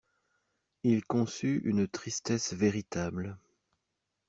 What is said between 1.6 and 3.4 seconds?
une tristesse véritable.